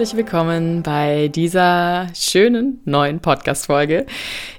herzlich 0.00 0.16
willkommen 0.16 0.82
bei 0.82 1.28
dieser 1.28 2.08
schönen 2.14 2.80
neuen 2.86 3.20
Podcast-Folge 3.20 4.06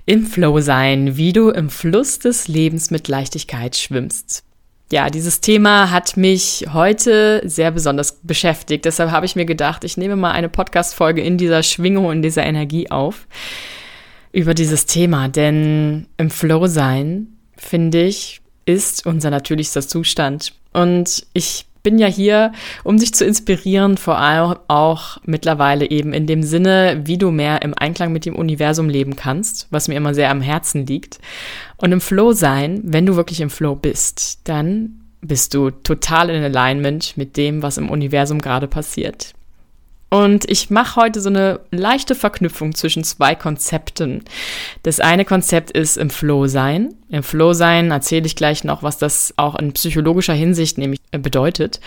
im 0.06 0.28
Flow 0.28 0.60
sein, 0.60 1.18
wie 1.18 1.34
du 1.34 1.50
im 1.50 1.72
Fluss 1.72 2.20
des 2.20 2.48
Lebens 2.48 2.92
mit 2.92 3.08
Leichtigkeit 3.08 3.76
schwimmst. 3.76 4.44
Ja, 4.92 5.10
dieses 5.10 5.42
Thema 5.42 5.90
hat 5.90 6.16
mich 6.16 6.68
heute 6.72 7.42
sehr 7.44 7.72
besonders 7.72 8.20
beschäftigt. 8.22 8.86
Deshalb 8.86 9.10
habe 9.10 9.26
ich 9.26 9.36
mir 9.36 9.46
gedacht, 9.46 9.84
ich 9.84 9.98
nehme 9.98 10.16
mal 10.16 10.30
eine 10.30 10.48
Podcast-Folge 10.48 11.22
in 11.22 11.40
dieser 11.40 11.64
Schwingung, 11.64 12.12
in 12.12 12.22
dieser 12.22 12.44
Energie 12.44 12.92
auf 12.92 13.26
über 14.32 14.54
dieses 14.54 14.86
Thema. 14.86 15.28
Denn 15.28 16.06
im 16.18 16.30
Flow 16.30 16.68
sein, 16.68 17.30
finde 17.58 18.04
ich, 18.04 18.42
ist 18.66 19.08
unser 19.08 19.32
natürlichster 19.32 19.82
Zustand. 19.82 20.54
Und 20.72 21.26
ich 21.34 21.66
bin 21.84 21.98
ja 21.98 22.08
hier, 22.08 22.52
um 22.84 22.98
dich 22.98 23.14
zu 23.14 23.26
inspirieren, 23.26 23.98
vor 23.98 24.18
allem 24.18 24.58
auch 24.68 25.18
mittlerweile 25.26 25.90
eben 25.90 26.14
in 26.14 26.28
dem 26.28 26.44
Sinne, 26.44 27.02
wie 27.06 27.18
du 27.18 27.32
mehr 27.32 27.62
im 27.62 27.74
Einklang 27.78 28.12
mit 28.12 28.26
dem 28.26 28.36
Universum 28.36 28.90
leben 28.90 29.16
kannst, 29.16 29.68
was 29.72 29.88
mir 29.88 29.96
immer 29.96 30.14
sehr 30.14 30.30
am 30.30 30.42
Herzen 30.42 30.86
liegt. 30.86 31.20
Und 31.78 31.92
im 31.92 32.02
Flow 32.02 32.34
sein, 32.34 32.82
wenn 32.84 33.06
du 33.06 33.16
wirklich 33.16 33.42
im 33.42 33.50
Flow 33.50 33.76
bist, 33.76 34.42
dann 34.44 35.02
bist 35.22 35.54
du 35.54 35.70
total 35.70 36.30
in 36.30 36.44
Alignment 36.44 37.16
mit 37.18 37.38
dem, 37.38 37.62
was 37.62 37.78
im 37.78 37.90
Universum 37.90 38.40
gerade 38.40 38.68
passiert. 38.68 39.34
Und 40.14 40.50
ich 40.50 40.70
mache 40.70 41.00
heute 41.00 41.22
so 41.22 41.30
eine 41.30 41.62
leichte 41.72 42.16
Verknüpfung 42.16 42.76
zwischen 42.76 43.06
zwei 43.06 43.34
Konzepten. 43.34 44.26
Das 44.84 45.00
eine 45.00 45.24
Konzept 45.24 45.72
ist 45.72 45.96
im 45.96 46.10
Flow 46.10 46.48
sein. 46.48 46.94
Im 47.10 47.24
Flow 47.24 47.54
sein 47.54 47.92
erzähle 47.92 48.26
ich 48.26 48.36
gleich 48.36 48.66
noch, 48.66 48.84
was 48.84 48.98
das 48.98 49.34
auch 49.38 49.56
in 49.56 49.72
psychologischer 49.72 50.34
Hinsicht 50.34 50.78
nämlich 50.78 51.00
äh, 51.12 51.18
bedeutet. 51.18 51.80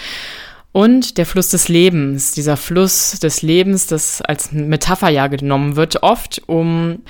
Und 0.73 1.19
der 1.19 1.27
Fluss 1.27 1.51
des 1.51 1.69
Lebens, 1.69 2.33
dieser 2.33 2.57
Fluss 2.57 3.21
des 3.21 3.43
Lebens, 3.43 3.89
das 3.89 4.23
als 4.23 4.53
Metapher 4.53 5.11
ja 5.11 5.27
genommen 5.27 5.77
wird, 5.77 6.03
oft 6.03 6.43
um 6.47 7.03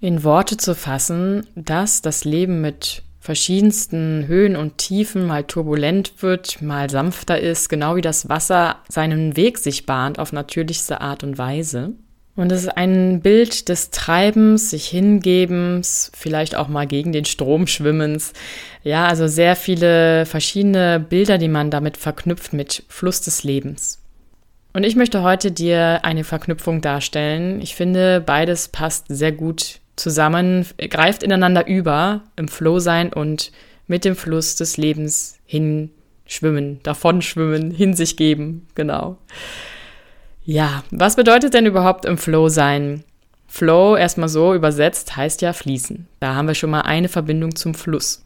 in 0.00 0.24
Worte 0.24 0.56
zu 0.56 0.74
fassen, 0.74 1.46
dass 1.54 2.00
das 2.00 2.24
Leben 2.24 2.62
mit 2.62 3.02
verschiedensten 3.24 4.26
Höhen 4.26 4.54
und 4.54 4.76
Tiefen 4.76 5.26
mal 5.26 5.44
turbulent 5.44 6.12
wird, 6.20 6.60
mal 6.60 6.90
sanfter 6.90 7.40
ist, 7.40 7.70
genau 7.70 7.96
wie 7.96 8.02
das 8.02 8.28
Wasser 8.28 8.76
seinen 8.86 9.34
Weg 9.34 9.56
sich 9.56 9.86
bahnt 9.86 10.18
auf 10.18 10.34
natürlichste 10.34 11.00
Art 11.00 11.24
und 11.24 11.38
Weise. 11.38 11.92
Und 12.36 12.52
es 12.52 12.64
ist 12.64 12.76
ein 12.76 13.22
Bild 13.22 13.70
des 13.70 13.90
Treibens, 13.90 14.68
sich 14.68 14.88
hingebens, 14.88 16.12
vielleicht 16.14 16.54
auch 16.54 16.68
mal 16.68 16.86
gegen 16.86 17.12
den 17.12 17.24
Strom 17.24 17.66
schwimmens. 17.66 18.34
Ja, 18.82 19.06
also 19.06 19.26
sehr 19.26 19.56
viele 19.56 20.26
verschiedene 20.26 21.00
Bilder, 21.00 21.38
die 21.38 21.48
man 21.48 21.70
damit 21.70 21.96
verknüpft 21.96 22.52
mit 22.52 22.82
Fluss 22.88 23.22
des 23.22 23.42
Lebens. 23.42 24.02
Und 24.74 24.84
ich 24.84 24.96
möchte 24.96 25.22
heute 25.22 25.50
dir 25.50 26.04
eine 26.04 26.24
Verknüpfung 26.24 26.82
darstellen. 26.82 27.62
Ich 27.62 27.74
finde, 27.74 28.20
beides 28.20 28.68
passt 28.68 29.06
sehr 29.08 29.32
gut 29.32 29.80
zusammen, 29.96 30.66
greift 30.90 31.22
ineinander 31.22 31.66
über, 31.66 32.22
im 32.36 32.48
Flow 32.48 32.78
sein 32.78 33.12
und 33.12 33.52
mit 33.86 34.04
dem 34.04 34.16
Fluss 34.16 34.56
des 34.56 34.76
Lebens 34.76 35.38
hinschwimmen, 35.46 36.80
davon 36.82 37.22
schwimmen, 37.22 37.70
hin 37.70 37.94
sich 37.94 38.16
geben, 38.16 38.66
genau. 38.74 39.18
Ja, 40.44 40.84
was 40.90 41.16
bedeutet 41.16 41.54
denn 41.54 41.66
überhaupt 41.66 42.04
im 42.04 42.18
Flow 42.18 42.48
sein? 42.48 43.04
Flow, 43.46 43.96
erstmal 43.96 44.28
so 44.28 44.52
übersetzt, 44.52 45.16
heißt 45.16 45.40
ja 45.40 45.52
fließen. 45.52 46.08
Da 46.18 46.34
haben 46.34 46.48
wir 46.48 46.54
schon 46.54 46.70
mal 46.70 46.80
eine 46.80 47.08
Verbindung 47.08 47.54
zum 47.54 47.74
Fluss. 47.74 48.24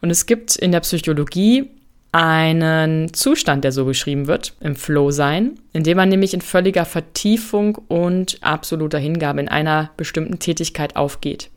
Und 0.00 0.10
es 0.10 0.26
gibt 0.26 0.54
in 0.54 0.70
der 0.70 0.80
Psychologie 0.80 1.70
einen 2.12 3.12
Zustand, 3.14 3.62
der 3.64 3.72
so 3.72 3.84
beschrieben 3.84 4.26
wird, 4.26 4.54
im 4.60 4.74
Flow 4.74 5.10
sein, 5.10 5.58
in 5.72 5.84
dem 5.84 5.96
man 5.96 6.08
nämlich 6.08 6.34
in 6.34 6.40
völliger 6.40 6.84
Vertiefung 6.84 7.76
und 7.88 8.38
absoluter 8.40 8.98
Hingabe 8.98 9.40
in 9.40 9.48
einer 9.48 9.90
bestimmten 9.96 10.38
Tätigkeit 10.38 10.96
aufgeht. 10.96 11.50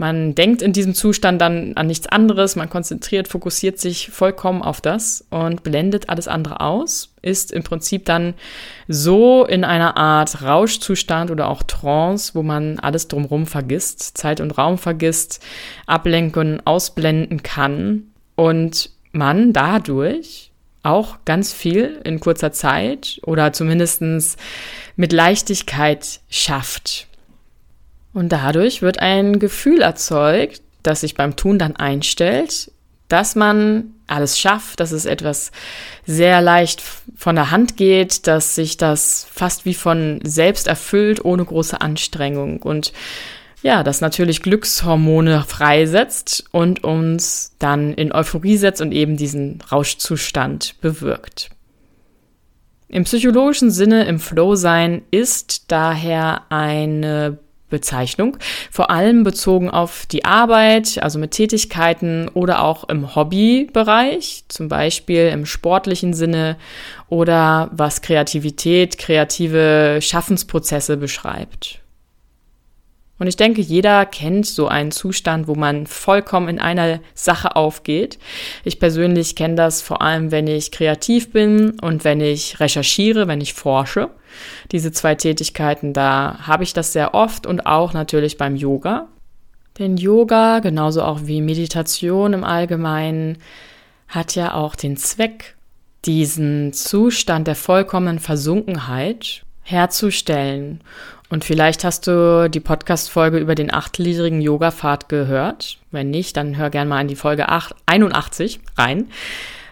Man 0.00 0.34
denkt 0.34 0.62
in 0.62 0.72
diesem 0.72 0.94
Zustand 0.94 1.42
dann 1.42 1.76
an 1.76 1.86
nichts 1.86 2.06
anderes, 2.06 2.56
man 2.56 2.70
konzentriert, 2.70 3.28
fokussiert 3.28 3.78
sich 3.78 4.08
vollkommen 4.08 4.62
auf 4.62 4.80
das 4.80 5.26
und 5.28 5.62
blendet 5.62 6.08
alles 6.08 6.26
andere 6.26 6.62
aus, 6.62 7.12
ist 7.20 7.52
im 7.52 7.64
Prinzip 7.64 8.06
dann 8.06 8.32
so 8.88 9.44
in 9.44 9.62
einer 9.62 9.98
Art 9.98 10.40
Rauschzustand 10.40 11.30
oder 11.30 11.48
auch 11.48 11.62
Trance, 11.62 12.34
wo 12.34 12.42
man 12.42 12.78
alles 12.78 13.08
drumherum 13.08 13.46
vergisst, 13.46 14.16
Zeit 14.16 14.40
und 14.40 14.56
Raum 14.56 14.78
vergisst, 14.78 15.44
ablenken, 15.86 16.66
ausblenden 16.66 17.42
kann 17.42 18.04
und 18.36 18.88
man 19.12 19.52
dadurch 19.52 20.50
auch 20.82 21.18
ganz 21.24 21.52
viel 21.52 22.00
in 22.04 22.20
kurzer 22.20 22.52
Zeit 22.52 23.20
oder 23.24 23.52
zumindestens 23.52 24.36
mit 24.96 25.12
Leichtigkeit 25.12 26.20
schafft. 26.30 27.06
Und 28.12 28.30
dadurch 28.30 28.82
wird 28.82 28.98
ein 28.98 29.38
Gefühl 29.38 29.82
erzeugt, 29.82 30.62
das 30.82 31.02
sich 31.02 31.14
beim 31.14 31.36
Tun 31.36 31.58
dann 31.58 31.76
einstellt, 31.76 32.72
dass 33.08 33.34
man 33.34 33.94
alles 34.06 34.38
schafft, 34.38 34.80
dass 34.80 34.92
es 34.92 35.04
etwas 35.04 35.52
sehr 36.06 36.40
leicht 36.40 36.82
von 37.16 37.36
der 37.36 37.50
Hand 37.50 37.76
geht, 37.76 38.26
dass 38.26 38.54
sich 38.54 38.76
das 38.76 39.26
fast 39.32 39.64
wie 39.64 39.74
von 39.74 40.20
selbst 40.24 40.66
erfüllt, 40.66 41.24
ohne 41.24 41.44
große 41.44 41.80
Anstrengung. 41.80 42.62
Und 42.62 42.92
ja, 43.62 43.82
das 43.82 44.00
natürlich 44.00 44.42
Glückshormone 44.42 45.44
freisetzt 45.46 46.44
und 46.50 46.82
uns 46.82 47.52
dann 47.58 47.92
in 47.94 48.12
Euphorie 48.12 48.56
setzt 48.56 48.80
und 48.80 48.92
eben 48.92 49.16
diesen 49.16 49.62
Rauschzustand 49.70 50.80
bewirkt. 50.80 51.50
Im 52.88 53.04
psychologischen 53.04 53.70
Sinne 53.70 54.04
im 54.04 54.18
Flow 54.18 54.56
sein 54.56 55.02
ist 55.10 55.70
daher 55.70 56.42
eine 56.48 57.38
Bezeichnung, 57.68 58.36
vor 58.70 58.90
allem 58.90 59.22
bezogen 59.22 59.70
auf 59.70 60.04
die 60.06 60.24
Arbeit, 60.24 60.98
also 61.00 61.20
mit 61.20 61.30
Tätigkeiten 61.30 62.28
oder 62.28 62.64
auch 62.64 62.88
im 62.88 63.14
Hobbybereich, 63.14 64.44
zum 64.48 64.68
Beispiel 64.68 65.28
im 65.28 65.46
sportlichen 65.46 66.12
Sinne 66.12 66.56
oder 67.08 67.70
was 67.72 68.02
Kreativität, 68.02 68.98
kreative 68.98 70.00
Schaffensprozesse 70.02 70.96
beschreibt. 70.96 71.80
Und 73.20 73.26
ich 73.26 73.36
denke, 73.36 73.60
jeder 73.60 74.06
kennt 74.06 74.46
so 74.46 74.66
einen 74.66 74.92
Zustand, 74.92 75.46
wo 75.46 75.54
man 75.54 75.86
vollkommen 75.86 76.48
in 76.48 76.58
einer 76.58 77.00
Sache 77.14 77.54
aufgeht. 77.54 78.18
Ich 78.64 78.80
persönlich 78.80 79.36
kenne 79.36 79.56
das 79.56 79.82
vor 79.82 80.00
allem, 80.00 80.30
wenn 80.30 80.46
ich 80.46 80.72
kreativ 80.72 81.30
bin 81.30 81.78
und 81.80 82.02
wenn 82.02 82.22
ich 82.22 82.60
recherchiere, 82.60 83.28
wenn 83.28 83.42
ich 83.42 83.52
forsche. 83.52 84.08
Diese 84.72 84.90
zwei 84.90 85.16
Tätigkeiten, 85.16 85.92
da 85.92 86.38
habe 86.46 86.64
ich 86.64 86.72
das 86.72 86.94
sehr 86.94 87.12
oft 87.12 87.46
und 87.46 87.66
auch 87.66 87.92
natürlich 87.92 88.38
beim 88.38 88.56
Yoga. 88.56 89.08
Denn 89.78 89.98
Yoga, 89.98 90.60
genauso 90.60 91.02
auch 91.02 91.20
wie 91.24 91.42
Meditation 91.42 92.32
im 92.32 92.42
Allgemeinen, 92.42 93.36
hat 94.08 94.34
ja 94.34 94.54
auch 94.54 94.74
den 94.74 94.96
Zweck, 94.96 95.56
diesen 96.06 96.72
Zustand 96.72 97.48
der 97.48 97.54
vollkommenen 97.54 98.18
Versunkenheit 98.18 99.44
herzustellen 99.62 100.80
und 101.30 101.44
vielleicht 101.44 101.84
hast 101.84 102.08
du 102.08 102.50
die 102.50 102.60
Podcast-Folge 102.60 103.38
über 103.38 103.54
den 103.54 103.72
achtgliedrigen 103.72 104.40
Yoga-Pfad 104.40 105.08
gehört. 105.08 105.78
Wenn 105.92 106.10
nicht, 106.10 106.36
dann 106.36 106.56
hör 106.56 106.70
gerne 106.70 106.90
mal 106.90 107.00
in 107.00 107.08
die 107.08 107.16
Folge 107.16 107.48
8, 107.48 107.74
81 107.86 108.60
rein. 108.76 109.06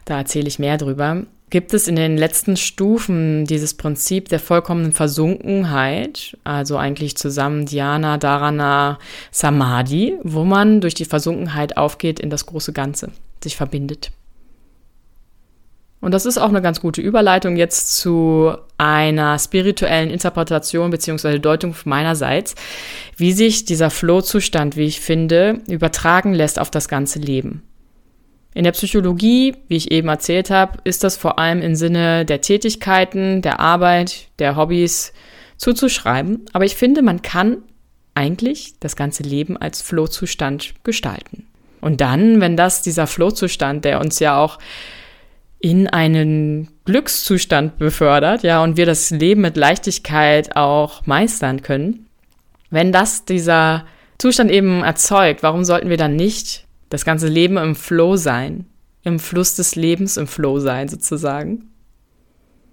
Da 0.05 0.19
erzähle 0.19 0.47
ich 0.47 0.61
mehr 0.61 0.79
drüber. 0.79 1.25
Gibt 1.51 1.75
es 1.75 1.89
in 1.89 1.97
den 1.97 2.17
letzten 2.17 2.57
Stufen 2.57 3.45
dieses 3.45 3.75
Prinzip 3.75 4.29
der 4.29 4.39
vollkommenen 4.39 4.93
Versunkenheit, 4.93 6.37
also 6.45 6.77
eigentlich 6.77 7.17
zusammen 7.17 7.67
Dhyana, 7.67 8.19
Dharana, 8.19 8.99
Samadhi, 9.31 10.17
wo 10.23 10.45
man 10.45 10.81
durch 10.81 10.95
die 10.95 11.07
Versunkenheit 11.07 11.77
aufgeht 11.77 12.21
in 12.21 12.31
das 12.31 12.47
große 12.47 12.73
Ganze, 12.73 13.11
sich 13.43 13.57
verbindet. 13.57 14.13
Und 16.01 16.13
das 16.13 16.27
ist 16.27 16.39
auch 16.39 16.49
eine 16.49 16.63
ganz 16.63 16.81
gute 16.81 17.01
Überleitung 17.01 17.57
jetzt 17.57 17.97
zu 17.97 18.55
einer 18.77 19.39
spirituellen 19.39 20.11
Interpretation 20.11 20.91
beziehungsweise 20.91 21.41
Deutung 21.41 21.75
meinerseits, 21.85 22.55
wie 23.17 23.33
sich 23.33 23.65
dieser 23.65 23.91
Flow-Zustand, 23.91 24.77
wie 24.77 24.85
ich 24.85 25.01
finde, 25.01 25.61
übertragen 25.69 26.35
lässt 26.35 26.61
auf 26.61 26.71
das 26.71 26.89
ganze 26.89 27.19
Leben. 27.19 27.63
In 28.55 28.65
der 28.65 28.73
Psychologie, 28.73 29.57
wie 29.67 29.77
ich 29.77 29.91
eben 29.91 30.09
erzählt 30.09 30.51
habe, 30.51 30.79
ist 30.85 31.05
das 31.05 31.17
vor 31.17 31.39
allem 31.39 31.61
im 31.63 31.75
Sinne 31.75 32.25
der 32.25 32.41
Tätigkeiten, 32.41 33.43
der 33.43 33.61
Arbeit, 33.61 34.29
der 34.39 34.57
Hobbys 34.57 35.13
zuzuschreiben. 35.57 36.47
Aber 36.53 36.65
ich 36.65 36.77
finde, 36.77 37.03
man 37.03 37.23
kann 37.23 37.59
eigentlich 38.15 38.75
das 38.81 38.97
ganze 38.97 39.23
Leben 39.23 39.57
als 39.57 39.83
Flow-Zustand 39.83 40.75
gestalten. 40.83 41.47
Und 41.81 42.01
dann, 42.01 42.41
wenn 42.41 42.57
das 42.57 42.83
dieser 42.83 43.07
Flow-Zustand, 43.07 43.85
der 43.85 44.01
uns 44.01 44.19
ja 44.19 44.39
auch 44.39 44.59
in 45.61 45.89
einen 45.89 46.69
Glückszustand 46.85 47.79
befördert, 47.79 48.43
ja, 48.43 48.63
und 48.63 48.77
wir 48.77 48.87
das 48.87 49.11
Leben 49.11 49.41
mit 49.41 49.57
Leichtigkeit 49.57 50.57
auch 50.57 51.07
meistern 51.07 51.63
können. 51.63 52.07
Wenn 52.71 52.93
das 52.93 53.25
dieser 53.25 53.85
Zustand 54.19 54.51
eben 54.51 54.83
erzeugt, 54.83 55.43
warum 55.43 55.65
sollten 55.65 55.91
wir 55.91 55.97
dann 55.97 56.17
nicht 56.17 56.67
das 56.91 57.05
ganze 57.05 57.29
Leben 57.29 57.57
im 57.57 57.75
Flow 57.75 58.17
sein, 58.17 58.67
im 59.03 59.19
Fluss 59.19 59.55
des 59.55 59.75
Lebens 59.75 60.17
im 60.17 60.27
Flow 60.27 60.61
sein 60.61 60.89
sozusagen? 60.89 61.71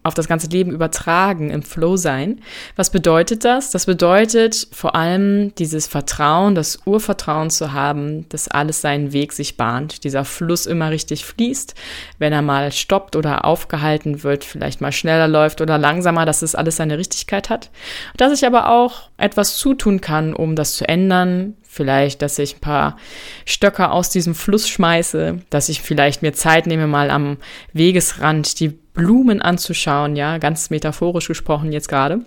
Auf 0.06 0.14
das 0.14 0.28
ganze 0.28 0.48
Leben 0.48 0.72
übertragen, 0.72 1.50
im 1.50 1.64
Flow 1.64 1.98
sein. 1.98 2.40
Was 2.76 2.92
bedeutet 2.92 3.44
das? 3.44 3.72
Das 3.72 3.88
bedeutet 3.88 4.68
vor 4.72 4.96
allem 4.96 5.54
dieses 5.56 5.88
Vertrauen, 5.88 6.54
das 6.54 6.80
Urvertrauen 6.86 7.50
zu 7.50 7.74
haben, 7.74 8.30
dass 8.30 8.48
alles 8.48 8.82
seinen 8.82 9.14
Weg 9.14 9.34
sich 9.34 9.58
bahnt, 9.58 10.04
dieser 10.04 10.24
Fluss 10.24 10.68
immer 10.68 10.92
richtig 10.92 11.26
fließt, 11.26 11.74
wenn 12.20 12.34
er 12.34 12.44
mal 12.44 12.72
stoppt 12.72 13.16
oder 13.16 13.46
aufgehalten 13.46 14.22
wird, 14.22 14.44
vielleicht 14.44 14.80
mal 14.80 14.92
schneller 14.92 15.28
läuft 15.28 15.60
oder 15.60 15.80
langsamer, 15.80 16.26
dass 16.26 16.44
es 16.44 16.54
alles 16.54 16.76
seine 16.76 17.00
Richtigkeit 17.00 17.50
hat. 17.50 17.72
Dass 18.16 18.32
ich 18.32 18.46
aber 18.46 18.70
auch 18.70 19.10
etwas 19.18 19.58
zutun 19.58 20.02
kann, 20.02 20.36
um 20.36 20.56
das 20.56 20.76
zu 20.76 20.88
ändern, 20.88 21.56
Vielleicht, 21.76 22.22
dass 22.22 22.40
ich 22.40 22.56
ein 22.56 22.62
paar 22.62 22.96
Stöcker 23.44 23.92
aus 23.92 24.10
diesem 24.10 24.34
Fluss 24.34 24.70
schmeiße, 24.70 25.42
dass 25.50 25.68
ich 25.68 25.82
vielleicht 25.82 26.22
mir 26.22 26.32
Zeit 26.32 26.68
nehme, 26.68 26.88
mal 26.88 27.12
am 27.12 27.36
Wegesrand 27.74 28.62
die 28.62 28.70
Blumen 28.70 29.42
anzuschauen, 29.42 30.16
ja, 30.16 30.38
ganz 30.38 30.70
metaphorisch 30.70 31.28
gesprochen 31.28 31.74
jetzt 31.74 31.90
gerade. 31.90 32.22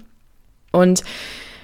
Und 0.70 1.02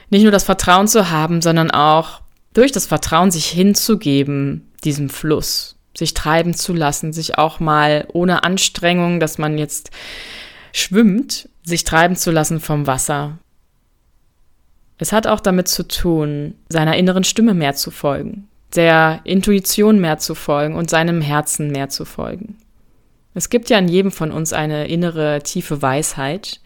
nicht 0.08 0.22
nur 0.22 0.32
das 0.32 0.44
Vertrauen 0.44 0.88
zu 0.88 1.10
haben, 1.10 1.42
sondern 1.42 1.70
auch 1.70 2.22
durch 2.54 2.72
das 2.72 2.86
Vertrauen 2.86 3.30
sich 3.30 3.48
hinzugeben, 3.48 4.72
diesem 4.82 5.10
Fluss, 5.10 5.76
sich 5.94 6.14
treiben 6.14 6.54
zu 6.54 6.72
lassen, 6.72 7.12
sich 7.12 7.36
auch 7.36 7.60
mal 7.60 8.08
ohne 8.14 8.44
Anstrengung, 8.44 9.20
dass 9.20 9.36
man 9.36 9.58
jetzt 9.58 9.90
schwimmt, 10.72 11.50
sich 11.64 11.84
treiben 11.84 12.16
zu 12.16 12.30
lassen 12.30 12.60
vom 12.60 12.86
Wasser, 12.86 13.36
es 14.98 15.12
hat 15.12 15.26
auch 15.26 15.40
damit 15.40 15.68
zu 15.68 15.86
tun, 15.86 16.54
seiner 16.68 16.96
inneren 16.96 17.24
Stimme 17.24 17.54
mehr 17.54 17.74
zu 17.74 17.90
folgen, 17.90 18.48
der 18.74 19.20
Intuition 19.24 20.00
mehr 20.00 20.18
zu 20.18 20.34
folgen 20.34 20.76
und 20.76 20.90
seinem 20.90 21.20
Herzen 21.20 21.70
mehr 21.70 21.88
zu 21.88 22.04
folgen. 22.04 22.56
Es 23.34 23.50
gibt 23.50 23.68
ja 23.68 23.78
in 23.78 23.88
jedem 23.88 24.12
von 24.12 24.30
uns 24.30 24.52
eine 24.52 24.86
innere 24.86 25.42
tiefe 25.42 25.82
Weisheit, 25.82 26.60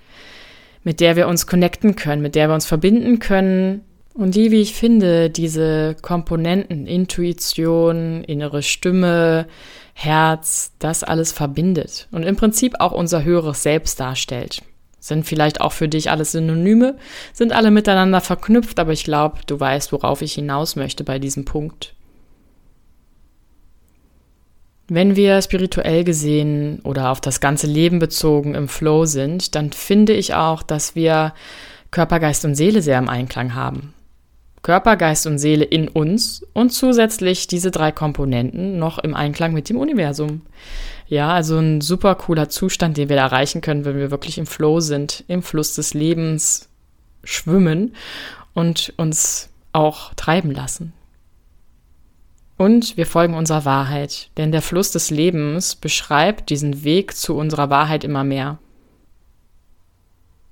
mit 0.85 1.01
der 1.01 1.17
wir 1.17 1.27
uns 1.27 1.47
connecten 1.47 1.97
können, 1.97 2.23
mit 2.23 2.35
der 2.35 2.49
wir 2.49 2.55
uns 2.55 2.67
verbinden 2.67 3.19
können 3.19 3.85
und 4.19 4.35
die, 4.35 4.51
wie 4.51 4.61
ich 4.61 4.75
finde, 4.75 5.31
diese 5.31 5.97
Komponenten 6.03 6.87
Intuition, 6.87 8.25
innere 8.25 8.63
Stimme, 8.63 9.47
Herz, 9.95 10.73
das 10.79 11.03
alles 11.03 11.33
verbindet 11.33 12.09
und 12.11 12.25
im 12.25 12.37
Prinzip 12.37 12.75
auch 12.81 12.93
unser 12.93 13.25
höheres 13.25 13.63
Selbst 13.63 13.99
darstellt. 13.99 14.63
Sind 15.01 15.27
vielleicht 15.27 15.61
auch 15.61 15.73
für 15.73 15.89
dich 15.89 16.11
alles 16.11 16.33
Synonyme, 16.33 16.97
sind 17.33 17.53
alle 17.53 17.71
miteinander 17.71 18.21
verknüpft, 18.21 18.81
aber 18.81 18.93
ich 18.93 19.05
glaube, 19.05 19.39
du 19.47 19.59
weißt, 19.59 19.93
worauf 19.93 20.23
ich 20.23 20.35
hinaus 20.35 20.77
möchte 20.77 21.05
bei 21.05 21.19
diesem 21.19 21.45
Punkt. 21.45 21.95
Wenn 24.89 25.17
wir 25.17 25.41
spirituell 25.43 26.03
gesehen 26.03 26.81
oder 26.83 27.11
auf 27.11 27.21
das 27.21 27.41
ganze 27.41 27.67
Leben 27.67 27.99
bezogen 27.99 28.55
im 28.55 28.69
Flow 28.69 29.05
sind, 29.05 29.55
dann 29.55 29.71
finde 29.73 30.15
ich 30.15 30.35
auch, 30.35 30.63
dass 30.63 30.97
wir 30.97 31.35
Körper, 31.91 32.21
Geist 32.21 32.45
und 32.47 32.55
Seele 32.55 32.81
sehr 32.81 32.99
im 32.99 33.09
Einklang 33.09 33.55
haben. 33.55 33.93
Körper, 34.63 34.97
Geist 34.97 35.27
und 35.27 35.39
Seele 35.39 35.65
in 35.65 35.89
uns 35.89 36.45
und 36.53 36.71
zusätzlich 36.71 37.47
diese 37.47 37.71
drei 37.71 37.93
Komponenten 37.93 38.79
noch 38.79 38.99
im 38.99 39.15
Einklang 39.15 39.53
mit 39.53 39.69
dem 39.69 39.77
Universum. 39.77 40.43
Ja, 41.09 41.33
also 41.33 41.57
ein 41.57 41.81
super 41.81 42.15
cooler 42.15 42.51
Zustand, 42.51 42.97
den 42.97 43.09
wir 43.09 43.17
da 43.17 43.23
erreichen 43.23 43.63
können, 43.63 43.85
wenn 43.85 43.97
wir 43.97 44.11
wirklich 44.11 44.37
im 44.37 44.47
Flow 44.47 44.81
sind, 44.81 45.25
im 45.27 45.43
Fluss 45.43 45.75
des 45.75 45.95
Lebens 45.95 46.69
schwimmen 47.25 47.95
und 48.53 48.93
uns 48.99 49.49
auch 49.73 50.13
treiben 50.15 50.51
lassen. 50.51 50.93
Und 52.59 52.97
wir 52.97 53.07
folgen 53.07 53.35
unserer 53.35 53.65
Wahrheit, 53.65 54.31
denn 54.37 54.53
der 54.53 54.63
Fluss 54.63 54.91
des 54.91 55.11
Lebens 55.11 55.77
beschreibt 55.77 56.51
diesen 56.51 56.83
Weg 56.85 57.17
zu 57.17 57.37
unserer 57.37 57.71
Wahrheit 57.71 58.05
immer 58.05 58.25
mehr. 58.25 58.59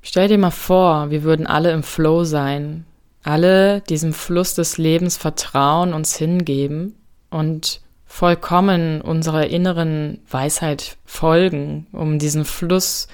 Stell 0.01 0.29
dir 0.29 0.39
mal 0.39 0.53
vor, 0.53 1.11
wir 1.11 1.25
würden 1.25 1.49
alle 1.49 1.73
im 1.73 1.83
Flow 1.83 2.23
sein, 2.23 2.87
alle 3.25 3.81
diesem 3.83 4.13
Fluss 4.13 4.55
des 4.55 4.79
Lebens 4.79 5.17
vertrauen, 5.17 5.93
uns 5.93 6.17
hingeben 6.17 6.95
und 7.29 7.81
vollkommen 8.07 9.01
unserer 9.01 9.49
inneren 9.49 10.21
Weisheit 10.31 10.97
folgen, 11.05 11.87
um 11.93 12.19
diesen 12.19 12.45
Fluss 12.45 13.09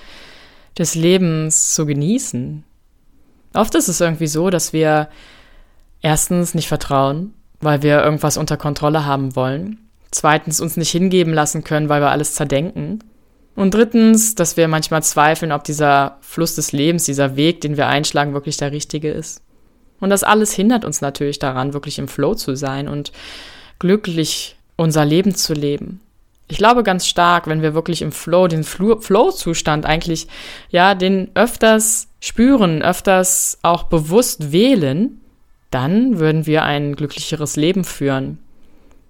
des 0.79 0.95
Lebens 0.95 1.75
zu 1.75 1.87
genießen. 1.87 2.65
Oft 3.55 3.75
ist 3.75 3.89
es 3.89 4.01
irgendwie 4.01 4.27
so, 4.27 4.51
dass 4.51 4.73
wir 4.73 5.09
erstens 6.01 6.55
nicht 6.55 6.69
vertrauen, 6.69 7.35
weil 7.61 7.83
wir 7.83 8.03
irgendwas 8.03 8.37
unter 8.37 8.57
Kontrolle 8.57 9.05
haben 9.05 9.35
wollen. 9.37 9.79
Zweitens 10.11 10.61
uns 10.61 10.77
nicht 10.77 10.91
hingeben 10.91 11.33
lassen 11.33 11.65
können, 11.65 11.89
weil 11.89 12.01
wir 12.01 12.11
alles 12.11 12.35
zerdenken. 12.35 13.03
Und 13.55 13.75
drittens, 13.75 14.35
dass 14.35 14.57
wir 14.57 14.69
manchmal 14.69 15.03
zweifeln, 15.03 15.53
ob 15.53 15.65
dieser 15.65 16.19
Fluss 16.21 16.55
des 16.55 16.73
Lebens, 16.73 17.05
dieser 17.05 17.37
Weg, 17.37 17.61
den 17.61 17.77
wir 17.77 17.87
einschlagen, 17.87 18.35
wirklich 18.35 18.57
der 18.57 18.73
richtige 18.73 19.11
ist. 19.11 19.43
Und 20.01 20.11
das 20.11 20.25
alles 20.25 20.53
hindert 20.53 20.85
uns 20.85 21.01
natürlich 21.01 21.39
daran, 21.39 21.75
wirklich 21.75 21.99
im 21.99 22.09
Flow 22.09 22.35
zu 22.35 22.57
sein 22.57 22.89
und 22.89 23.13
glücklich 23.79 24.57
unser 24.77 25.05
Leben 25.05 25.35
zu 25.35 25.55
leben. 25.55 26.01
Ich 26.49 26.59
glaube 26.59 26.83
ganz 26.83 27.07
stark, 27.07 27.47
wenn 27.47 27.63
wir 27.63 27.75
wirklich 27.75 28.03
im 28.03 28.13
Flow, 28.13 28.47
den 28.47 28.65
Flow-Zustand 28.65 29.87
eigentlich, 29.87 30.27
ja, 30.71 30.95
den 30.95 31.31
öfters 31.35 32.09
spüren, 32.21 32.83
öfters 32.83 33.59
auch 33.63 33.85
bewusst 33.85 34.53
wählen, 34.53 35.21
dann 35.71 36.19
würden 36.19 36.45
wir 36.47 36.65
ein 36.65 36.95
glücklicheres 36.95 37.57
Leben 37.57 37.85
führen. 37.85 38.39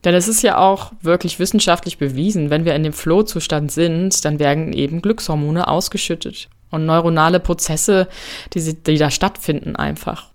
Denn 0.05 0.15
es 0.15 0.29
ist 0.29 0.43
ja 0.43 0.59
auch 0.59 0.93
wirklich 1.01 1.39
wissenschaftlich 1.39 1.99
bewiesen, 1.99 2.51
wenn 2.51 2.65
wir 2.65 2.75
in 2.75 2.83
dem 2.83 2.93
Flow-Zustand 2.93 3.71
sind, 3.71 4.25
dann 4.25 4.39
werden 4.39 4.73
eben 4.73 5.03
Glückshormone 5.03 5.69
ausgeschüttet 5.69 6.49
und 6.71 6.87
neuronale 6.87 7.39
Prozesse, 7.39 8.09
die, 8.53 8.75
die 8.75 8.99
da 8.99 9.11
stattfinden 9.11 9.77
einfach. 9.77 10.31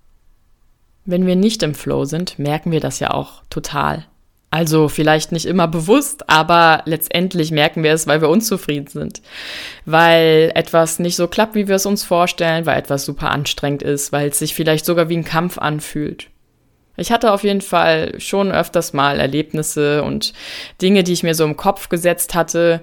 Wenn 1.05 1.25
wir 1.25 1.35
nicht 1.35 1.63
im 1.63 1.73
Flow 1.73 2.05
sind, 2.05 2.37
merken 2.37 2.71
wir 2.71 2.79
das 2.79 2.99
ja 2.99 3.11
auch 3.11 3.41
total. 3.49 4.05
Also 4.49 4.87
vielleicht 4.87 5.33
nicht 5.33 5.45
immer 5.45 5.67
bewusst, 5.67 6.29
aber 6.29 6.81
letztendlich 6.85 7.51
merken 7.51 7.83
wir 7.83 7.91
es, 7.91 8.07
weil 8.07 8.21
wir 8.21 8.29
unzufrieden 8.29 8.87
sind. 8.87 9.21
Weil 9.85 10.51
etwas 10.55 10.99
nicht 10.99 11.17
so 11.17 11.27
klappt, 11.27 11.53
wie 11.53 11.67
wir 11.67 11.75
es 11.75 11.85
uns 11.85 12.05
vorstellen, 12.05 12.65
weil 12.65 12.79
etwas 12.79 13.05
super 13.05 13.31
anstrengend 13.31 13.83
ist, 13.83 14.13
weil 14.13 14.29
es 14.29 14.39
sich 14.39 14.55
vielleicht 14.55 14.85
sogar 14.85 15.09
wie 15.09 15.17
ein 15.17 15.25
Kampf 15.25 15.57
anfühlt. 15.57 16.29
Ich 16.95 17.11
hatte 17.11 17.31
auf 17.31 17.43
jeden 17.43 17.61
Fall 17.61 18.19
schon 18.19 18.51
öfters 18.51 18.93
mal 18.93 19.19
Erlebnisse 19.19 20.03
und 20.03 20.33
Dinge, 20.81 21.03
die 21.03 21.13
ich 21.13 21.23
mir 21.23 21.35
so 21.35 21.43
im 21.43 21.57
Kopf 21.57 21.89
gesetzt 21.89 22.33
hatte, 22.33 22.81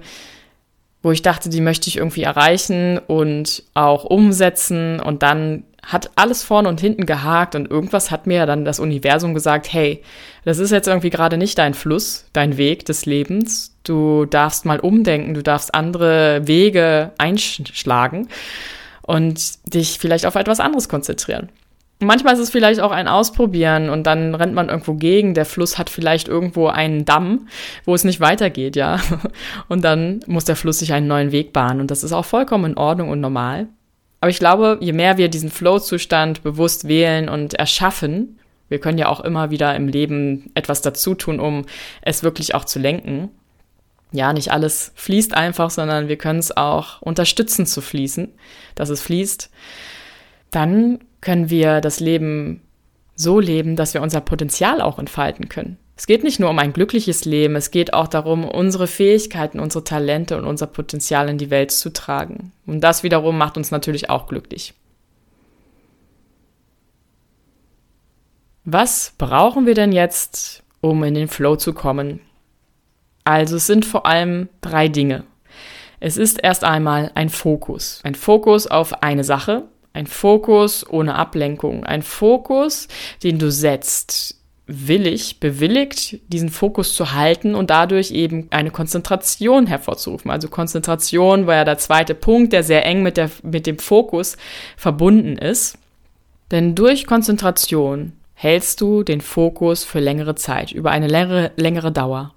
wo 1.03 1.11
ich 1.11 1.21
dachte, 1.21 1.49
die 1.49 1.61
möchte 1.61 1.89
ich 1.89 1.97
irgendwie 1.97 2.23
erreichen 2.23 2.97
und 2.97 3.63
auch 3.73 4.05
umsetzen 4.05 4.99
und 4.99 5.21
dann 5.21 5.65
hat 5.85 6.09
alles 6.15 6.43
vorne 6.43 6.67
und 6.67 6.81
hinten 6.81 7.05
gehakt 7.05 7.55
und 7.55 7.69
irgendwas 7.69 8.09
hat 8.09 8.25
mir 8.25 8.45
dann 8.45 8.65
das 8.65 8.79
Universum 8.79 9.33
gesagt, 9.33 9.71
hey, 9.71 10.01
das 10.43 10.57
ist 10.57 10.71
jetzt 10.71 10.87
irgendwie 10.87 11.11
gerade 11.11 11.37
nicht 11.37 11.57
dein 11.57 11.75
Fluss, 11.75 12.25
dein 12.33 12.57
Weg 12.57 12.85
des 12.85 13.05
Lebens. 13.05 13.75
Du 13.83 14.25
darfst 14.25 14.65
mal 14.65 14.79
umdenken, 14.79 15.35
du 15.35 15.43
darfst 15.43 15.75
andere 15.75 16.47
Wege 16.47 17.11
einschlagen 17.19 18.27
und 19.03 19.73
dich 19.73 19.99
vielleicht 19.99 20.25
auf 20.25 20.35
etwas 20.35 20.59
anderes 20.59 20.89
konzentrieren. 20.89 21.49
Manchmal 21.99 22.33
ist 22.33 22.41
es 22.41 22.49
vielleicht 22.49 22.81
auch 22.81 22.91
ein 22.91 23.07
Ausprobieren 23.07 23.89
und 23.89 24.03
dann 24.03 24.35
rennt 24.35 24.53
man 24.53 24.67
irgendwo 24.67 24.95
gegen. 24.95 25.33
Der 25.33 25.45
Fluss 25.45 25.77
hat 25.77 25.89
vielleicht 25.89 26.27
irgendwo 26.27 26.67
einen 26.67 27.05
Damm, 27.05 27.47
wo 27.85 27.95
es 27.95 28.03
nicht 28.03 28.19
weitergeht, 28.19 28.75
ja. 28.75 28.99
Und 29.69 29.85
dann 29.85 30.19
muss 30.27 30.43
der 30.43 30.57
Fluss 30.57 30.79
sich 30.79 30.91
einen 30.91 31.07
neuen 31.07 31.31
Weg 31.31 31.53
bahnen 31.53 31.79
und 31.79 31.91
das 31.91 32.03
ist 32.03 32.11
auch 32.11 32.25
vollkommen 32.25 32.71
in 32.71 32.77
Ordnung 32.77 33.09
und 33.09 33.21
normal. 33.21 33.69
Aber 34.25 34.31
ich 34.31 34.39
glaube, 34.39 34.79
je 34.81 34.91
mehr 34.91 35.19
wir 35.19 35.29
diesen 35.29 35.51
Flow-Zustand 35.51 36.41
bewusst 36.41 36.87
wählen 36.87 37.29
und 37.29 37.53
erschaffen, 37.53 38.39
wir 38.69 38.79
können 38.79 38.97
ja 38.97 39.07
auch 39.07 39.19
immer 39.19 39.51
wieder 39.51 39.75
im 39.75 39.87
Leben 39.87 40.49
etwas 40.55 40.81
dazu 40.81 41.13
tun, 41.13 41.39
um 41.39 41.67
es 42.01 42.23
wirklich 42.23 42.55
auch 42.55 42.65
zu 42.65 42.79
lenken. 42.79 43.29
Ja, 44.11 44.33
nicht 44.33 44.51
alles 44.51 44.93
fließt 44.95 45.35
einfach, 45.35 45.69
sondern 45.69 46.07
wir 46.07 46.17
können 46.17 46.39
es 46.39 46.57
auch 46.57 47.03
unterstützen 47.03 47.67
zu 47.67 47.81
fließen, 47.81 48.33
dass 48.73 48.89
es 48.89 48.99
fließt. 49.03 49.51
Dann 50.49 51.01
können 51.21 51.51
wir 51.51 51.79
das 51.79 51.99
Leben 51.99 52.63
so 53.13 53.39
leben, 53.39 53.75
dass 53.75 53.93
wir 53.93 54.01
unser 54.01 54.21
Potenzial 54.21 54.81
auch 54.81 54.97
entfalten 54.97 55.49
können. 55.49 55.77
Es 55.97 56.07
geht 56.07 56.23
nicht 56.23 56.39
nur 56.39 56.49
um 56.49 56.59
ein 56.59 56.73
glückliches 56.73 57.23
Leben, 57.23 57.55
es 57.55 57.71
geht 57.71 57.93
auch 57.93 58.07
darum, 58.07 58.43
unsere 58.43 58.87
Fähigkeiten, 58.87 59.59
unsere 59.59 59.83
Talente 59.83 60.37
und 60.37 60.45
unser 60.45 60.67
Potenzial 60.67 61.29
in 61.29 61.37
die 61.37 61.49
Welt 61.49 61.71
zu 61.71 61.93
tragen. 61.93 62.51
Und 62.65 62.81
das 62.81 63.03
wiederum 63.03 63.37
macht 63.37 63.55
uns 63.55 63.71
natürlich 63.71 64.09
auch 64.09 64.27
glücklich. 64.27 64.73
Was 68.65 69.13
brauchen 69.17 69.65
wir 69.65 69.75
denn 69.75 69.91
jetzt, 69.91 70.63
um 70.81 71.03
in 71.03 71.13
den 71.13 71.29
Flow 71.29 71.55
zu 71.55 71.71
kommen? 71.71 72.19
Also 73.23 73.55
es 73.55 73.67
sind 73.67 73.85
vor 73.85 74.05
allem 74.05 74.49
drei 74.59 74.89
Dinge. 74.89 75.23
Es 76.01 76.17
ist 76.17 76.43
erst 76.43 76.63
einmal 76.63 77.11
ein 77.15 77.29
Fokus. 77.29 78.01
Ein 78.03 78.15
Fokus 78.15 78.67
auf 78.67 79.01
eine 79.01 79.23
Sache, 79.23 79.63
ein 79.93 80.07
Fokus 80.07 80.87
ohne 80.89 81.15
Ablenkung. 81.15 81.85
Ein 81.85 82.01
Fokus, 82.01 82.87
den 83.23 83.39
du 83.39 83.49
setzt 83.49 84.44
willig, 84.67 85.39
bewilligt, 85.39 86.19
diesen 86.27 86.49
Fokus 86.49 86.95
zu 86.95 87.13
halten 87.13 87.53
und 87.53 87.69
dadurch 87.69 88.11
eben 88.11 88.47
eine 88.49 88.71
Konzentration 88.71 89.67
hervorzurufen. 89.67 90.31
Also 90.31 90.47
Konzentration 90.47 91.45
war 91.45 91.55
ja 91.55 91.63
der 91.65 91.77
zweite 91.77 92.15
Punkt, 92.15 92.51
der 92.51 92.63
sehr 92.63 92.85
eng 92.85 93.03
mit, 93.03 93.17
der, 93.17 93.29
mit 93.43 93.67
dem 93.67 93.77
Fokus 93.77 94.37
verbunden 94.75 95.37
ist. 95.37 95.77
Denn 96.51 96.73
durch 96.73 97.05
Konzentration 97.05 98.13
hältst 98.33 98.81
du 98.81 99.03
den 99.03 99.21
Fokus 99.21 99.83
für 99.83 99.99
längere 99.99 100.35
Zeit, 100.35 100.71
über 100.71 100.91
eine 100.91 101.07
längere, 101.07 101.51
längere 101.55 101.91
Dauer. 101.91 102.33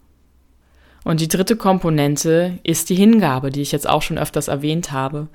Und 1.04 1.20
die 1.20 1.28
dritte 1.28 1.56
Komponente 1.56 2.58
ist 2.62 2.90
die 2.90 2.94
Hingabe, 2.94 3.50
die 3.50 3.62
ich 3.62 3.73
jetzt 3.73 3.88
auch 3.88 4.02
schon 4.02 4.18
öfters 4.18 4.49
erwähnt 4.49 4.92
habe. 4.92 5.28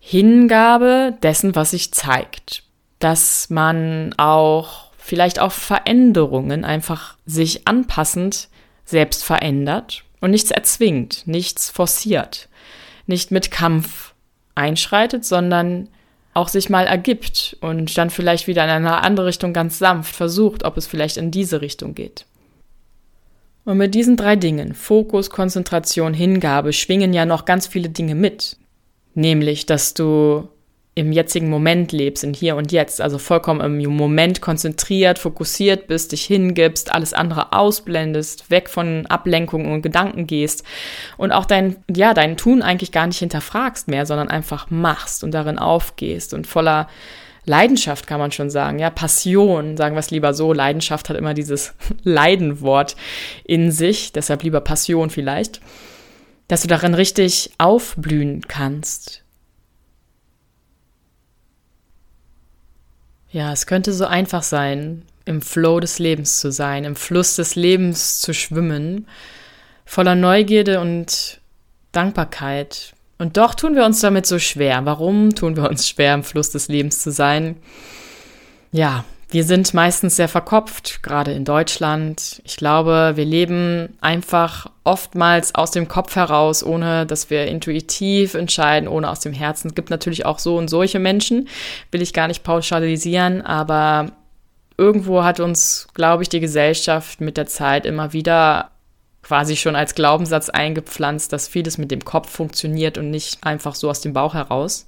Hingabe 0.00 1.14
dessen, 1.22 1.54
was 1.54 1.70
sich 1.70 1.92
zeigt. 1.92 2.64
Dass 2.98 3.48
man 3.48 4.12
auch 4.16 4.87
vielleicht 5.08 5.40
auf 5.40 5.54
Veränderungen 5.54 6.64
einfach 6.64 7.16
sich 7.24 7.66
anpassend 7.66 8.48
selbst 8.84 9.24
verändert 9.24 10.04
und 10.20 10.30
nichts 10.30 10.50
erzwingt, 10.50 11.22
nichts 11.26 11.70
forciert, 11.70 12.48
nicht 13.06 13.30
mit 13.30 13.50
Kampf 13.50 14.14
einschreitet, 14.54 15.24
sondern 15.24 15.88
auch 16.34 16.48
sich 16.48 16.68
mal 16.68 16.86
ergibt 16.86 17.56
und 17.60 17.96
dann 17.96 18.10
vielleicht 18.10 18.46
wieder 18.46 18.64
in 18.64 18.70
eine 18.70 19.02
andere 19.02 19.26
Richtung 19.26 19.54
ganz 19.54 19.78
sanft 19.78 20.14
versucht, 20.14 20.64
ob 20.64 20.76
es 20.76 20.86
vielleicht 20.86 21.16
in 21.16 21.30
diese 21.30 21.62
Richtung 21.62 21.94
geht. 21.94 22.26
Und 23.64 23.78
mit 23.78 23.94
diesen 23.94 24.16
drei 24.16 24.36
Dingen, 24.36 24.74
Fokus, 24.74 25.30
Konzentration, 25.30 26.12
Hingabe, 26.12 26.72
schwingen 26.72 27.14
ja 27.14 27.24
noch 27.24 27.46
ganz 27.46 27.66
viele 27.66 27.88
Dinge 27.88 28.14
mit. 28.14 28.56
Nämlich, 29.14 29.66
dass 29.66 29.94
du 29.94 30.48
im 30.98 31.12
jetzigen 31.12 31.48
Moment 31.48 31.92
lebst, 31.92 32.24
in 32.24 32.34
hier 32.34 32.56
und 32.56 32.72
jetzt, 32.72 33.00
also 33.00 33.18
vollkommen 33.18 33.60
im 33.60 33.96
Moment 33.96 34.40
konzentriert, 34.40 35.18
fokussiert 35.18 35.86
bist, 35.86 36.10
dich 36.10 36.24
hingibst, 36.24 36.92
alles 36.92 37.14
andere 37.14 37.52
ausblendest, 37.52 38.50
weg 38.50 38.68
von 38.68 39.06
Ablenkungen 39.06 39.72
und 39.72 39.82
Gedanken 39.82 40.26
gehst 40.26 40.64
und 41.16 41.30
auch 41.30 41.44
dein, 41.44 41.76
ja, 41.94 42.14
dein 42.14 42.36
Tun 42.36 42.62
eigentlich 42.62 42.90
gar 42.90 43.06
nicht 43.06 43.18
hinterfragst 43.18 43.86
mehr, 43.86 44.06
sondern 44.06 44.28
einfach 44.28 44.70
machst 44.70 45.22
und 45.22 45.32
darin 45.32 45.58
aufgehst 45.58 46.34
und 46.34 46.46
voller 46.46 46.88
Leidenschaft 47.44 48.06
kann 48.06 48.18
man 48.18 48.32
schon 48.32 48.50
sagen, 48.50 48.78
ja, 48.78 48.90
Passion, 48.90 49.76
sagen 49.76 49.94
wir 49.94 50.00
es 50.00 50.10
lieber 50.10 50.34
so, 50.34 50.52
Leidenschaft 50.52 51.08
hat 51.08 51.16
immer 51.16 51.32
dieses 51.32 51.74
Leidenwort 52.02 52.96
in 53.44 53.70
sich, 53.70 54.12
deshalb 54.12 54.42
lieber 54.42 54.60
Passion 54.60 55.10
vielleicht, 55.10 55.60
dass 56.48 56.62
du 56.62 56.68
darin 56.68 56.94
richtig 56.94 57.52
aufblühen 57.58 58.42
kannst 58.48 59.22
Ja, 63.30 63.52
es 63.52 63.66
könnte 63.66 63.92
so 63.92 64.06
einfach 64.06 64.42
sein, 64.42 65.02
im 65.24 65.42
Flow 65.42 65.80
des 65.80 65.98
Lebens 65.98 66.40
zu 66.40 66.50
sein, 66.50 66.84
im 66.84 66.96
Fluss 66.96 67.36
des 67.36 67.54
Lebens 67.54 68.20
zu 68.20 68.32
schwimmen, 68.32 69.06
voller 69.84 70.14
Neugierde 70.14 70.80
und 70.80 71.40
Dankbarkeit. 71.92 72.94
Und 73.18 73.36
doch 73.36 73.54
tun 73.54 73.74
wir 73.74 73.84
uns 73.84 74.00
damit 74.00 74.26
so 74.26 74.38
schwer. 74.38 74.84
Warum 74.86 75.34
tun 75.34 75.56
wir 75.56 75.68
uns 75.68 75.88
schwer, 75.88 76.14
im 76.14 76.24
Fluss 76.24 76.50
des 76.50 76.68
Lebens 76.68 77.02
zu 77.02 77.10
sein? 77.10 77.56
Ja, 78.72 79.04
wir 79.30 79.44
sind 79.44 79.74
meistens 79.74 80.16
sehr 80.16 80.28
verkopft, 80.28 81.02
gerade 81.02 81.32
in 81.32 81.44
Deutschland. 81.44 82.40
Ich 82.44 82.56
glaube, 82.56 83.12
wir 83.16 83.26
leben 83.26 83.98
einfach 84.00 84.70
oftmals 84.84 85.54
aus 85.54 85.70
dem 85.70 85.86
Kopf 85.86 86.16
heraus, 86.16 86.64
ohne 86.64 87.04
dass 87.04 87.28
wir 87.28 87.46
intuitiv 87.46 88.32
entscheiden, 88.32 88.88
ohne 88.88 89.10
aus 89.10 89.20
dem 89.20 89.34
Herzen. 89.34 89.68
Es 89.68 89.74
gibt 89.74 89.90
natürlich 89.90 90.24
auch 90.24 90.38
so 90.38 90.56
und 90.56 90.68
solche 90.68 90.98
Menschen, 90.98 91.48
will 91.90 92.00
ich 92.00 92.14
gar 92.14 92.26
nicht 92.26 92.42
pauschalisieren, 92.42 93.42
aber 93.42 94.12
irgendwo 94.78 95.22
hat 95.24 95.40
uns, 95.40 95.88
glaube 95.92 96.22
ich, 96.22 96.30
die 96.30 96.40
Gesellschaft 96.40 97.20
mit 97.20 97.36
der 97.36 97.46
Zeit 97.46 97.84
immer 97.84 98.14
wieder 98.14 98.70
quasi 99.22 99.56
schon 99.56 99.76
als 99.76 99.94
Glaubenssatz 99.94 100.48
eingepflanzt, 100.48 101.34
dass 101.34 101.48
vieles 101.48 101.76
mit 101.76 101.90
dem 101.90 102.02
Kopf 102.02 102.30
funktioniert 102.30 102.96
und 102.96 103.10
nicht 103.10 103.44
einfach 103.44 103.74
so 103.74 103.90
aus 103.90 104.00
dem 104.00 104.14
Bauch 104.14 104.32
heraus. 104.32 104.86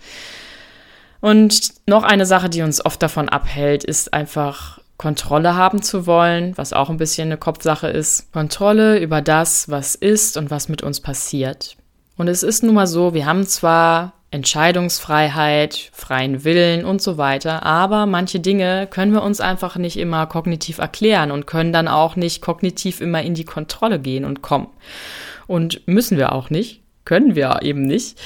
Und 1.20 1.72
noch 1.86 2.02
eine 2.02 2.26
Sache, 2.26 2.48
die 2.48 2.62
uns 2.62 2.84
oft 2.84 3.02
davon 3.02 3.28
abhält, 3.28 3.84
ist 3.84 4.14
einfach 4.14 4.80
Kontrolle 4.96 5.54
haben 5.54 5.80
zu 5.80 6.06
wollen, 6.06 6.56
was 6.58 6.72
auch 6.72 6.90
ein 6.90 6.98
bisschen 6.98 7.28
eine 7.28 7.38
Kopfsache 7.38 7.88
ist. 7.88 8.32
Kontrolle 8.32 8.98
über 8.98 9.22
das, 9.22 9.70
was 9.70 9.94
ist 9.94 10.36
und 10.36 10.50
was 10.50 10.68
mit 10.68 10.82
uns 10.82 11.00
passiert. 11.00 11.76
Und 12.18 12.28
es 12.28 12.42
ist 12.42 12.62
nun 12.62 12.74
mal 12.74 12.86
so, 12.86 13.14
wir 13.14 13.24
haben 13.24 13.46
zwar 13.46 14.12
Entscheidungsfreiheit, 14.30 15.90
freien 15.92 16.44
Willen 16.44 16.84
und 16.84 17.00
so 17.02 17.16
weiter, 17.16 17.64
aber 17.64 18.06
manche 18.06 18.40
Dinge 18.40 18.86
können 18.88 19.12
wir 19.12 19.22
uns 19.22 19.40
einfach 19.40 19.76
nicht 19.76 19.96
immer 19.96 20.26
kognitiv 20.26 20.78
erklären 20.78 21.30
und 21.30 21.46
können 21.46 21.72
dann 21.72 21.88
auch 21.88 22.14
nicht 22.14 22.42
kognitiv 22.42 23.00
immer 23.00 23.22
in 23.22 23.34
die 23.34 23.44
Kontrolle 23.44 23.98
gehen 23.98 24.26
und 24.26 24.42
kommen. 24.42 24.68
Und 25.46 25.86
müssen 25.88 26.16
wir 26.16 26.32
auch 26.32 26.50
nicht, 26.50 26.82
können 27.04 27.34
wir 27.34 27.60
eben 27.62 27.82
nicht. 27.82 28.20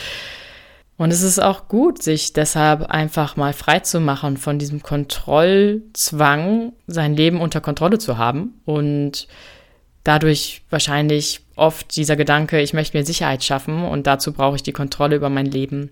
Und 0.97 1.11
es 1.11 1.23
ist 1.23 1.41
auch 1.41 1.67
gut, 1.67 2.03
sich 2.03 2.33
deshalb 2.33 2.83
einfach 2.83 3.37
mal 3.37 3.53
frei 3.53 3.81
zu 3.81 3.99
machen 3.99 4.37
von 4.37 4.61
diesem 4.61 4.83
Kontrollzwang, 4.83 6.73
sein 6.87 7.17
Leben 7.17 7.41
unter 7.41 7.61
Kontrolle 7.61 7.99
zu 7.99 8.17
haben 8.17 8.61
und 8.65 9.27
dadurch 10.05 10.63
wahrscheinlich 10.71 11.41
oft 11.57 11.97
dieser 11.97 12.15
Gedanke, 12.15 12.61
ich 12.61 12.75
möchte 12.75 12.97
mir 12.97 13.05
Sicherheit 13.05 13.43
schaffen 13.43 13.85
und 13.85 14.07
dazu 14.07 14.33
brauche 14.33 14.57
ich 14.57 14.63
die 14.63 14.73
Kontrolle 14.73 15.17
über 15.17 15.31
mein 15.31 15.47
Leben. 15.47 15.91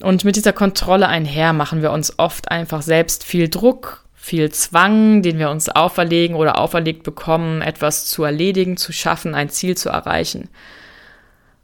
Und 0.00 0.24
mit 0.24 0.36
dieser 0.36 0.54
Kontrolle 0.54 1.08
einher 1.08 1.52
machen 1.52 1.82
wir 1.82 1.92
uns 1.92 2.18
oft 2.18 2.50
einfach 2.50 2.80
selbst 2.80 3.24
viel 3.24 3.48
Druck, 3.50 4.06
viel 4.14 4.50
Zwang, 4.50 5.20
den 5.22 5.38
wir 5.38 5.50
uns 5.50 5.68
auferlegen 5.68 6.36
oder 6.36 6.58
auferlegt 6.58 7.02
bekommen, 7.02 7.60
etwas 7.60 8.06
zu 8.06 8.24
erledigen, 8.24 8.78
zu 8.78 8.92
schaffen, 8.92 9.34
ein 9.34 9.50
Ziel 9.50 9.76
zu 9.76 9.90
erreichen. 9.90 10.48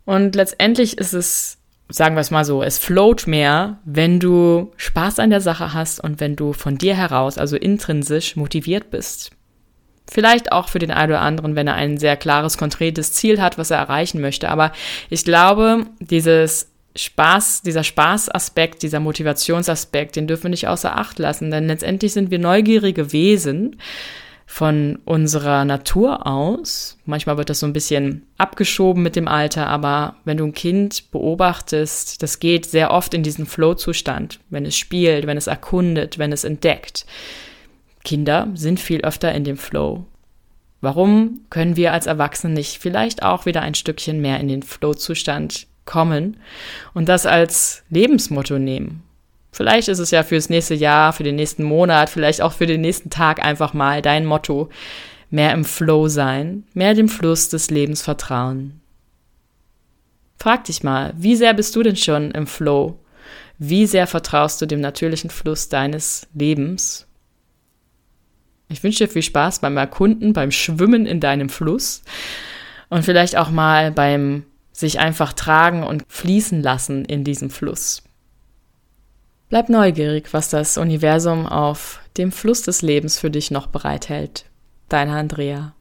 Und 0.05 0.35
letztendlich 0.35 0.99
ist 0.99 1.15
es 1.15 1.58
sagen 1.89 2.17
wir 2.17 2.21
es 2.21 2.31
mal 2.31 2.45
so, 2.45 2.63
es 2.63 2.79
float 2.79 3.27
mehr, 3.27 3.79
wenn 3.85 4.21
du 4.21 4.73
Spaß 4.77 5.19
an 5.19 5.31
der 5.31 5.41
Sache 5.41 5.73
hast 5.73 6.01
und 6.01 6.21
wenn 6.21 6.37
du 6.37 6.53
von 6.53 6.77
dir 6.77 6.95
heraus, 6.95 7.39
also 7.39 7.57
intrinsisch 7.57 8.37
motiviert 8.37 8.91
bist. 8.91 9.31
Vielleicht 10.11 10.53
auch 10.53 10.69
für 10.69 10.79
den 10.79 10.91
einen 10.91 11.13
oder 11.13 11.21
anderen, 11.21 11.55
wenn 11.55 11.67
er 11.67 11.75
ein 11.75 11.99
sehr 11.99 12.17
klares, 12.17 12.57
konkretes 12.57 13.13
Ziel 13.13 13.41
hat, 13.41 13.59
was 13.59 13.71
er 13.71 13.79
erreichen 13.79 14.21
möchte. 14.21 14.49
Aber 14.49 14.73
ich 15.11 15.25
glaube, 15.25 15.85
dieses 16.01 16.71
Spaß, 16.97 17.63
dieser 17.63 17.85
Spaßaspekt, 17.85 18.83
dieser 18.83 19.01
Motivationsaspekt, 19.01 20.17
den 20.17 20.27
dürfen 20.27 20.45
wir 20.45 20.51
nicht 20.51 20.69
außer 20.69 20.97
Acht 20.97 21.19
lassen, 21.19 21.51
denn 21.51 21.67
letztendlich 21.67 22.13
sind 22.13 22.31
wir 22.31 22.39
neugierige 22.39 23.13
Wesen 23.13 23.77
von 24.51 24.99
unserer 25.05 25.67
Natur 25.67 26.27
aus. 26.27 26.97
Manchmal 27.05 27.37
wird 27.37 27.51
das 27.51 27.61
so 27.61 27.67
ein 27.67 27.75
bisschen 27.75 28.27
abgeschoben 28.39 29.03
mit 29.03 29.15
dem 29.15 29.29
Alter, 29.29 29.67
aber 29.67 30.17
wenn 30.25 30.39
du 30.39 30.45
ein 30.45 30.55
Kind 30.55 31.11
beobachtest, 31.11 32.23
das 32.23 32.41
geht 32.41 32.65
sehr 32.65 32.91
oft 32.91 33.13
in 33.13 33.23
diesen 33.23 33.45
Flow-Zustand, 33.45 34.41
wenn 34.49 34.65
es 34.65 34.75
spielt, 34.75 35.27
wenn 35.27 35.37
es 35.37 35.49
erkundet, 35.49 36.19
wenn 36.19 36.33
es 36.33 36.45
entdeckt. 36.45 37.05
Kinder 38.05 38.49
sind 38.55 38.81
viel 38.81 39.03
öfter 39.03 39.35
in 39.35 39.45
dem 39.45 39.59
Flow. 39.59 40.07
Warum 40.81 41.43
können 41.51 41.77
wir 41.77 41.93
als 41.93 42.07
Erwachsene 42.07 42.55
nicht 42.55 42.79
vielleicht 42.79 43.23
auch 43.23 43.45
wieder 43.45 43.61
ein 43.61 43.75
Stückchen 43.75 44.23
mehr 44.23 44.41
in 44.41 44.49
den 44.49 44.63
Flow-Zustand 44.63 45.67
kommen 45.85 46.39
und 46.95 47.11
das 47.11 47.27
als 47.27 47.85
Lebensmotto 47.91 48.59
nehmen? 48.59 49.03
Vielleicht 49.59 49.89
ist 49.89 49.99
es 49.99 50.13
ja 50.13 50.23
fürs 50.23 50.51
nächste 50.51 50.77
Jahr, 50.77 51.13
für 51.13 51.25
den 51.25 51.35
nächsten 51.35 51.65
Monat, 51.65 52.11
vielleicht 52.11 52.43
auch 52.43 52.53
für 52.53 52.67
den 52.67 52.81
nächsten 52.81 53.11
Tag 53.11 53.45
einfach 53.45 53.75
mal 53.75 54.03
dein 54.03 54.25
Motto. 54.25 54.69
Mehr 55.31 55.53
im 55.53 55.65
Flow 55.65 56.07
sein, 56.07 56.63
mehr 56.75 56.95
dem 56.95 57.09
Fluss 57.09 57.49
des 57.49 57.69
Lebens 57.69 58.01
vertrauen. 58.01 58.81
Frag 60.39 60.63
dich 60.63 60.85
mal, 60.85 61.13
wie 61.17 61.35
sehr 61.35 61.55
bist 61.55 61.75
du 61.75 61.83
denn 61.83 61.97
schon 61.97 62.31
im 62.31 62.47
Flow? 62.47 63.01
Wie 63.59 63.87
sehr 63.87 64.07
vertraust 64.07 64.63
du 64.63 64.67
dem 64.67 64.81
natürlichen 64.81 65.29
Fluss 65.29 65.69
deines 65.69 66.29
Lebens? 66.35 67.09
Ich 68.69 68.85
wünsche 68.85 69.07
dir 69.07 69.13
viel 69.13 69.23
Spaß 69.23 69.59
beim 69.59 69.77
Erkunden, 69.77 70.35
beim 70.35 70.53
Schwimmen 70.53 71.05
in 71.05 71.19
deinem 71.19 71.49
Fluss 71.49 72.05
und 72.91 73.05
vielleicht 73.05 73.37
auch 73.37 73.51
mal 73.51 73.91
beim 73.91 74.45
sich 74.71 75.01
einfach 75.01 75.33
tragen 75.33 75.83
und 75.83 76.05
fließen 76.07 76.63
lassen 76.63 77.05
in 77.05 77.25
diesem 77.25 77.51
Fluss. 77.51 78.05
Bleib 79.49 79.71
neugierig, 79.71 80.33
was 80.33 80.51
das 80.51 80.77
Universum 80.77 81.47
auf 81.47 82.01
dem 82.19 82.33
Fluss 82.33 82.63
des 82.63 82.83
Lebens 82.83 83.19
für 83.19 83.31
dich 83.31 83.51
noch 83.51 83.69
bereithält. 83.69 84.45
Deine 84.89 85.13
Andrea. 85.13 85.75